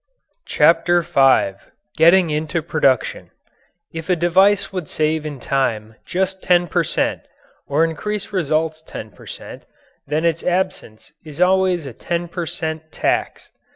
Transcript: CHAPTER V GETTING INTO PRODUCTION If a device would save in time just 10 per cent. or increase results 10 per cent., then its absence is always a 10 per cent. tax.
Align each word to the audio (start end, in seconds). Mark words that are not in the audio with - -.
CHAPTER 0.47 1.03
V 1.03 1.59
GETTING 1.95 2.31
INTO 2.31 2.63
PRODUCTION 2.63 3.29
If 3.93 4.09
a 4.09 4.15
device 4.15 4.73
would 4.73 4.87
save 4.87 5.27
in 5.27 5.39
time 5.39 5.93
just 6.07 6.41
10 6.41 6.69
per 6.69 6.83
cent. 6.83 7.21
or 7.67 7.83
increase 7.83 8.33
results 8.33 8.81
10 8.87 9.11
per 9.11 9.27
cent., 9.27 9.65
then 10.07 10.25
its 10.25 10.41
absence 10.43 11.11
is 11.23 11.39
always 11.39 11.85
a 11.85 11.93
10 11.93 12.29
per 12.29 12.47
cent. 12.47 12.91
tax. 12.91 13.51